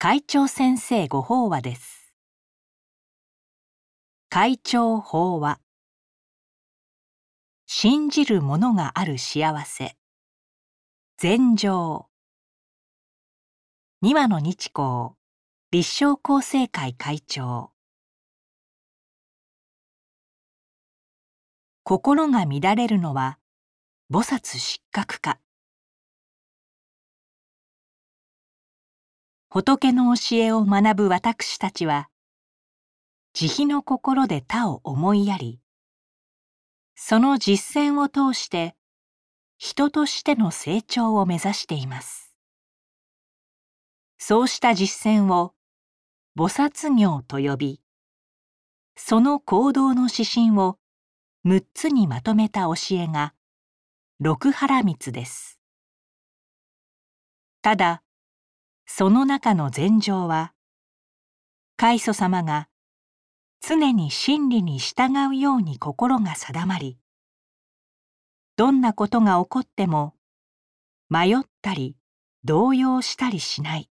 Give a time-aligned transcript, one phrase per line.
[0.00, 2.14] 会長先生ご法話です。
[4.28, 5.58] 会長法話。
[7.66, 9.96] 信じるものがある幸せ。
[11.16, 12.06] 禅情。
[14.00, 15.16] 二羽の日光。
[15.72, 17.72] 立正厚生会会長。
[21.82, 23.40] 心が乱れるのは
[24.12, 25.40] 菩薩失格か。
[29.50, 32.10] 仏の教えを学ぶ私たちは
[33.32, 35.58] 慈悲の心で他を思いやり
[36.94, 38.76] その実践を通して
[39.56, 42.34] 人としての成長を目指しています。
[44.18, 45.54] そうした実践を
[46.36, 47.80] 菩薩行と呼び
[48.96, 50.76] その行動の指針を
[51.46, 53.32] 6つにまとめた教えが
[54.20, 55.58] 六原光です。
[57.62, 58.02] ただ
[58.90, 60.54] その中の禅情は
[61.76, 62.68] 開祖様が
[63.60, 66.98] 常に真理に従うように心が定まり
[68.56, 70.14] どんなことが起こっても
[71.10, 71.96] 迷ったり
[72.44, 73.90] 動揺したりしない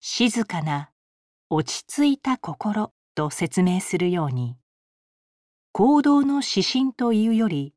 [0.00, 0.90] 静かな
[1.50, 4.56] 落ち着いた心と説明するように
[5.72, 7.74] 行動の指針というより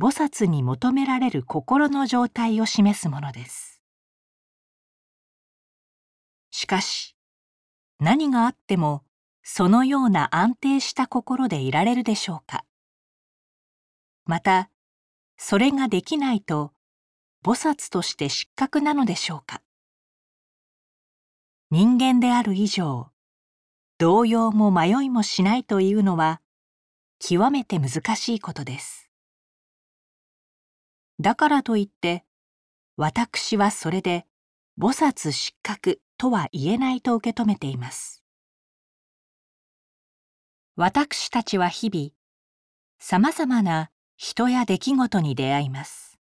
[0.00, 3.77] 菩薩に求められる心の状態を示すものです。
[6.58, 7.14] しかし
[8.00, 9.04] 何があっても
[9.44, 12.64] そのような安定した心でいられるでしょうか。
[14.24, 14.68] また
[15.36, 16.72] それができないと
[17.44, 19.62] 菩薩として失格なのでしょうか。
[21.70, 23.12] 人間である以上
[23.98, 26.40] 動揺も迷いもしないというのは
[27.20, 29.12] 極めて難しいことです。
[31.20, 32.24] だからといって
[32.96, 34.26] 私はそれで
[34.76, 38.24] 菩薩失格とは言えないと受け止めています。
[40.76, 42.10] 私たちは日々
[42.98, 46.18] さまざまな人や出来事に出会います。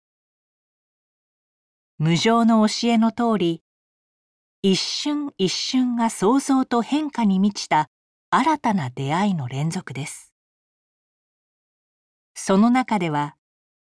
[1.99, 3.63] 無常の教えの通り
[4.63, 7.89] 一瞬一瞬が想像と変化に満ちた
[8.31, 10.33] 新たな出会いの連続です。
[12.35, 13.37] その中では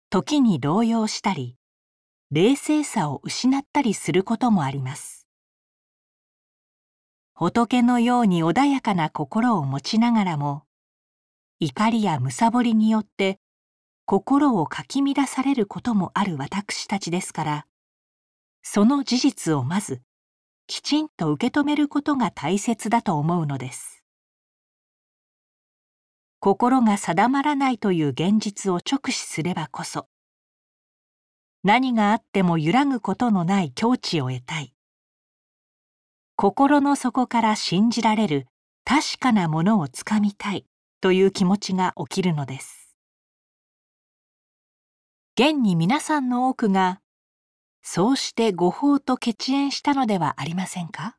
[0.08, 1.56] 時に動揺したり
[2.30, 5.25] 冷静さを失ったりすることもあります。
[7.38, 10.62] 仏のように穏やかな心を持ちながらも
[11.60, 13.38] 怒りや貪りによって
[14.06, 17.66] 心をかき乱されることもある私たちですから
[18.62, 20.00] その事実をまず
[20.66, 24.02] きちんと受け止めることが大切だと思うのです。
[26.40, 30.06] 心が定まらないという現実を直視すればこそ
[31.62, 34.75] 何があっても揺らぐことのない境地を得たい。
[36.38, 38.46] 心の底から信じられる
[38.84, 40.66] 確かなものをつかみたい
[41.00, 42.94] という気持ちが起きるのです。
[45.34, 47.00] 現に皆さんの多くが
[47.80, 51.16] そうして誤報と決縁したのではありませんか？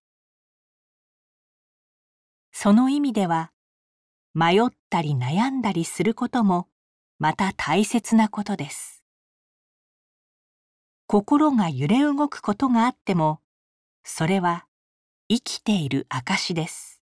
[2.51, 3.51] その意味では
[4.35, 6.67] 迷ったり悩んだりすることも
[7.17, 9.03] また大切なことです。
[11.07, 13.39] 心が揺れ動くことがあっても
[14.03, 14.65] それは
[15.29, 17.01] 生きている証です。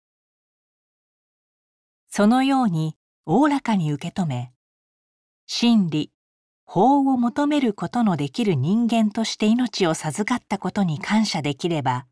[2.09, 2.95] そのように
[3.27, 4.51] おおらかに受け止め
[5.45, 6.11] 真理
[6.65, 12.07] 法を求めることのできる人間として命を授かったことに感謝できれば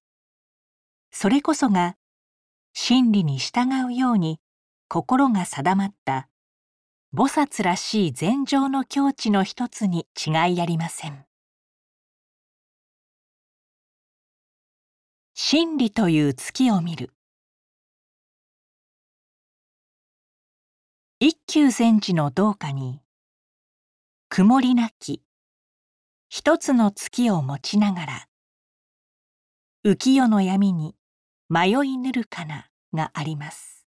[1.10, 1.96] それこそが
[2.74, 4.40] 真理に従うように
[4.90, 6.28] 心が定まった
[7.16, 11.26] 菩薩らしい禅情の境地の一つに違いありません。
[15.46, 17.12] 真理という月を見る。
[21.20, 23.02] 一休禅師の道家に
[24.30, 25.22] 曇りなき
[26.30, 28.28] 一つの月を持ちながら
[29.84, 30.96] 浮世の闇に
[31.50, 33.86] 迷いぬるかながあります。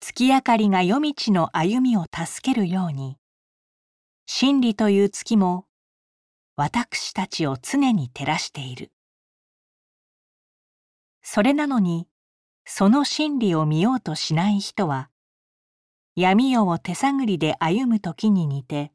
[0.00, 3.16] 月明かりが夜道の歩みを助けるように
[4.26, 5.64] 真理という月も
[6.56, 8.92] 私たちを常に照らしている。
[11.28, 12.06] それなのに
[12.64, 15.10] その真理を見ようとしない人は
[16.14, 18.92] 闇夜を手探りで歩む時に似て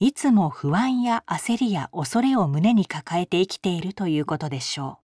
[0.00, 5.04] いつも不安や焦りや恐れを胸に抱えて生きているということでしょう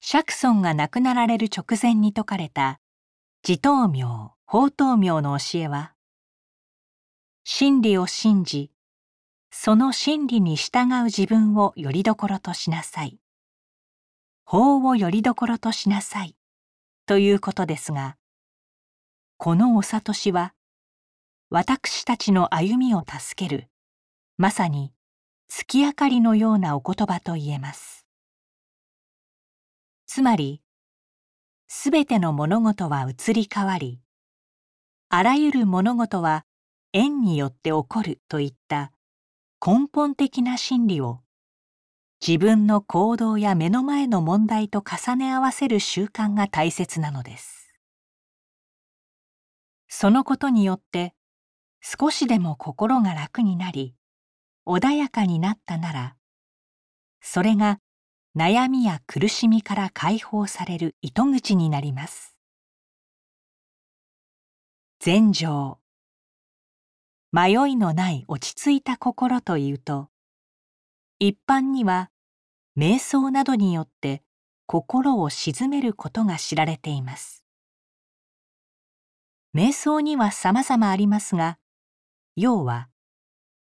[0.00, 2.78] 釈尊が亡くなられる直前に説かれた
[3.46, 5.94] 自頭明法頭明の教えは
[7.42, 8.70] 真理を信じ
[9.50, 13.18] その真理に従う自分をよりどころとしなさい。
[14.44, 16.36] 法をよりどころとしなさい。
[17.06, 18.16] ということですが、
[19.38, 20.54] このお悟しは、
[21.50, 23.68] 私たちの歩みを助ける、
[24.36, 24.92] まさに
[25.48, 28.06] 月明かりのようなお言葉と言えます。
[30.06, 30.60] つまり、
[31.66, 34.00] すべての物事は移り変わり、
[35.08, 36.44] あらゆる物事は
[36.92, 38.92] 縁によって起こるといった
[39.64, 41.23] 根本的な真理を
[42.26, 47.76] 自分の行動や目の前の問題と重ね合わせる習慣が大切なのです。
[49.88, 51.12] そのことによって
[51.82, 53.94] 少しでも心が楽になり
[54.66, 56.16] 穏やかになったなら
[57.20, 57.78] それが
[58.34, 62.38] 悩みや苦しみから解放される糸口になります。
[64.98, 65.78] 禅情
[67.32, 70.08] 迷いのない落ち着いた心というと
[71.18, 72.10] 一般には
[72.76, 74.22] 瞑想などによって
[74.66, 77.44] 心を鎮めることが知られています。
[79.54, 81.58] 瞑想には様々ありますが、
[82.34, 82.88] 要は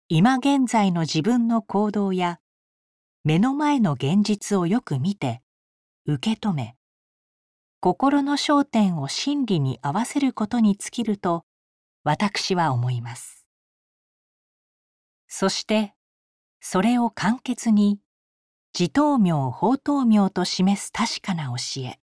[0.08, 2.40] 今現在の自分の行動や
[3.24, 5.42] 目の前の現実をよく見て
[6.06, 6.76] 受け止め
[7.80, 11.46] 心の焦点を真理に合わせることに尽きると
[12.04, 13.46] 私は思います。
[15.28, 15.94] そして
[16.60, 18.00] それを簡潔に
[18.78, 21.98] 自灯明法灯明と示す確かな教え。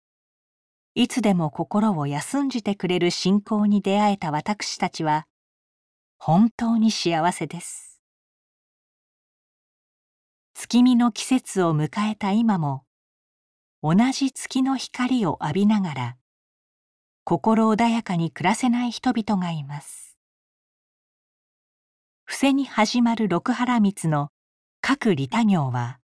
[0.94, 5.25] いつでも心を休んじてくれる信仰に出会えた私たちは
[6.19, 8.00] 本当に幸せです。
[10.54, 12.83] 月見の季節を迎えた今も
[13.81, 16.18] 同じ月の光を浴びながら
[17.24, 20.19] 心穏やかに暮らせない人々がいます。
[22.25, 24.30] 伏せに始まる六原光の
[24.81, 26.00] 各利他行は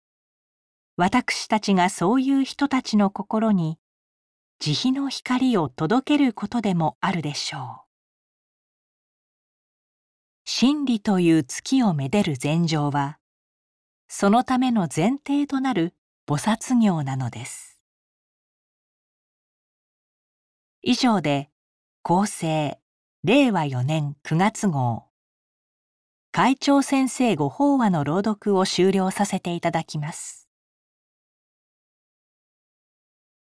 [1.05, 3.77] 私たちがそういう人たちの心に
[4.61, 7.83] 慈悲の光を届けることでもあるでしょう。
[10.45, 13.19] 真理という月をめでる禅情は、
[14.07, 15.93] そのための前提となる
[16.29, 17.81] 菩薩行なのです。
[20.83, 21.51] 以上で、
[22.05, 22.79] 厚生
[23.25, 25.07] 令和4年9月号
[26.31, 30.43] 会長先生ご法話の朗読を終了させていただきます。